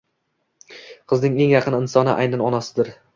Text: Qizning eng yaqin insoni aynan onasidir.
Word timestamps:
Qizning 1.13 1.37
eng 1.45 1.53
yaqin 1.57 1.77
insoni 1.81 2.17
aynan 2.25 2.45
onasidir. 2.47 2.91